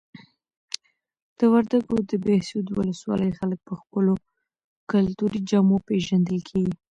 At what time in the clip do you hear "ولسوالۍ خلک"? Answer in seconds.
2.77-3.59